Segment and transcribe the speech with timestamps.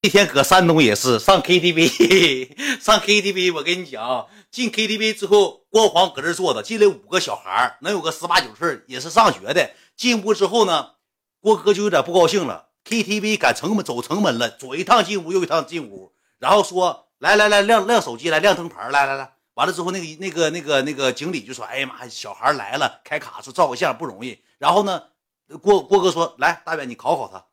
[0.00, 9.72] 那天搁山东也是上 KTV， 上 KTV，我跟你讲，进 KTV 之后，郭黄搁这坐着，进来五个小孩能有个十八九岁，也是上学的。
[9.96, 10.90] 进屋之后呢，
[11.40, 12.68] 郭哥就有点不高兴了。
[12.84, 24.38] KTV 赶城门走城门了，左一趟进屋，右一趟进屋，然后说来来来亮亮手机来亮灯牌来来来，完了之后那个那个那个那个经理就说，哎呀妈，小孩来了，开卡说照个相不容易。
[24.58, 25.02] 然后呢，
[25.60, 27.46] 郭郭哥说来大远你考考他。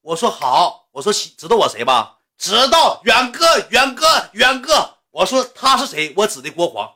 [0.00, 2.12] 我说好，我说知道我谁吧？
[2.38, 4.90] 知道，远哥，远哥，远哥。
[5.10, 6.14] 我说他是谁？
[6.16, 6.88] 我指的郭黄。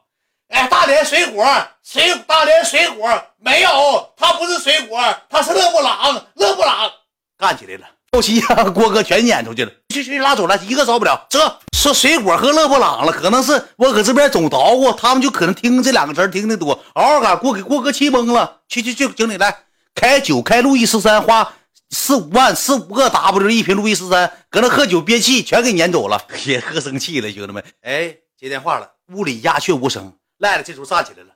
[0.51, 1.45] 哎，大连水果，
[1.83, 6.88] 水大连水果没有，他不是水果，他是勒布朗，勒布朗
[7.37, 7.87] 干起来了。
[8.12, 11.27] 后期让郭哥全撵出去了，去去拉走了，一个招不了。
[11.29, 18.60] 这说水果和勒布朗了，可能是我搁这边总捣鼓，他们就可能听这两个词听的多，嗷嗷干，郭给郭哥气懵了。
[18.69, 21.52] 去去去，经理来开酒，开路易十三花。
[21.91, 27.65] 四五万，四五个 W 一瓶路易十三，搁那喝酒憋气，全给撵走了， 也喝生气了，兄弟们。
[27.80, 30.13] 哎，接电话了，屋里鸦雀无声。
[30.38, 31.35] 赖了，这时候站起来了，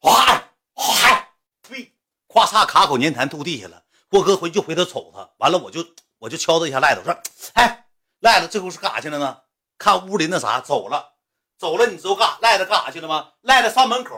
[0.00, 0.42] 哗
[0.74, 1.28] 哗，
[1.68, 1.92] 呸，
[2.28, 3.82] 咵嚓卡口粘痰吐地下了。
[4.08, 5.86] 郭哥回就回头瞅他，完了我就
[6.18, 7.16] 我就敲他一下赖子，我说，
[7.52, 7.86] 哎，
[8.20, 9.36] 赖子这会是干啥去了呢？
[9.78, 11.12] 看屋里那啥走了，
[11.58, 13.28] 走了，你知道干赖子干啥去了吗？
[13.42, 14.16] 赖子上门口，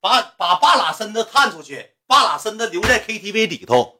[0.00, 3.95] 把把半拉身子探出去，半拉身子留在 KTV 里头。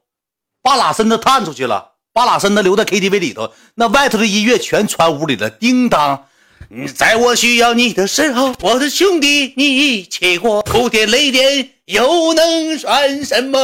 [0.67, 5.49] 半拉身子探出去了，半拉身子留在 KTV 里头，那外头的音乐全传屋里了。
[5.49, 6.27] 叮当，
[6.67, 13.57] 你在我需要你的时候，我的兄弟，你一起过哭天泪点，又能算什么？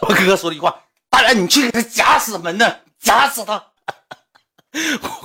[0.00, 3.60] 我哥哥说了一句话：大然，你去给他夹死门呢，夹死他！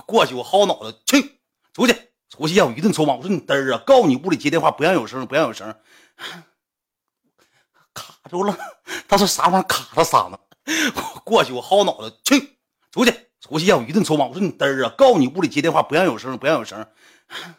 [0.07, 1.37] 过去我薅脑袋，去
[1.75, 1.95] 出去，
[2.27, 3.13] 出去让我一顿抽骂。
[3.13, 5.75] 我说你嘚儿啊，告诉你屋里接电话不让有声，不让有声，
[7.93, 8.57] 卡住了。
[9.07, 10.39] 他说啥玩意儿卡他嗓子？
[11.23, 12.57] 过去我薅脑袋，去
[12.91, 14.25] 出去出去让我一顿抽骂。
[14.25, 16.87] 我说你嘚儿啊，告诉你屋里接电话不让有声，不让有声，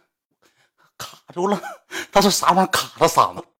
[0.96, 1.60] 卡住了。
[2.10, 3.44] 他说啥玩意卡他嗓子？